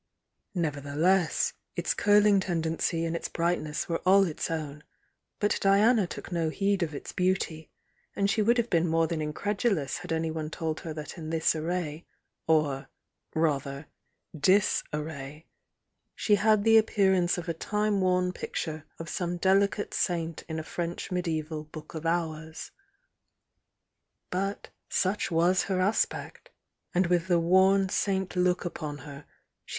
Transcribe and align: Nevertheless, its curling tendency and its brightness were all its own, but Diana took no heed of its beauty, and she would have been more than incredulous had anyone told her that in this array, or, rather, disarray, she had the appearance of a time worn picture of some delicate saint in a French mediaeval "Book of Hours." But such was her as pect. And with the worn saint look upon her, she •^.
Nevertheless, 0.55 1.53
its 1.75 1.93
curling 1.93 2.39
tendency 2.39 3.05
and 3.05 3.15
its 3.15 3.29
brightness 3.29 3.87
were 3.87 3.99
all 3.99 4.23
its 4.25 4.49
own, 4.49 4.83
but 5.39 5.59
Diana 5.61 6.07
took 6.07 6.31
no 6.31 6.49
heed 6.49 6.81
of 6.81 6.95
its 6.95 7.11
beauty, 7.11 7.69
and 8.15 8.27
she 8.27 8.41
would 8.41 8.57
have 8.57 8.71
been 8.71 8.87
more 8.87 9.05
than 9.05 9.21
incredulous 9.21 9.99
had 9.99 10.11
anyone 10.11 10.49
told 10.49 10.79
her 10.79 10.91
that 10.95 11.19
in 11.19 11.29
this 11.29 11.55
array, 11.55 12.07
or, 12.47 12.89
rather, 13.35 13.85
disarray, 14.35 15.45
she 16.15 16.33
had 16.33 16.63
the 16.63 16.79
appearance 16.79 17.37
of 17.37 17.47
a 17.47 17.53
time 17.53 18.01
worn 18.01 18.33
picture 18.33 18.85
of 18.97 19.07
some 19.07 19.37
delicate 19.37 19.93
saint 19.93 20.41
in 20.49 20.57
a 20.57 20.63
French 20.63 21.11
mediaeval 21.11 21.65
"Book 21.65 21.93
of 21.93 22.07
Hours." 22.07 22.71
But 24.31 24.69
such 24.89 25.29
was 25.29 25.65
her 25.65 25.79
as 25.79 26.05
pect. 26.07 26.49
And 26.91 27.05
with 27.05 27.27
the 27.27 27.39
worn 27.39 27.89
saint 27.89 28.35
look 28.35 28.65
upon 28.65 28.97
her, 29.05 29.25
she 29.67 29.69
•^. 29.69 29.69